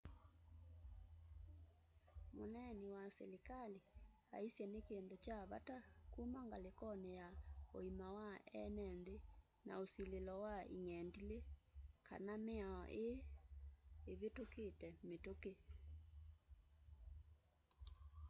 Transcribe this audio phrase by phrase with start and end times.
[2.37, 3.79] mneeni wa selikali
[4.35, 5.77] aisye ni kindu cha vata
[6.13, 7.27] kũma ngalikoni ya
[7.77, 8.29] uima wa
[8.59, 9.17] eene nthi
[9.65, 11.39] na ũsililo wa ĩng'endilĩ
[12.07, 13.17] kana miao ii
[14.11, 15.53] ivitukitye mitũki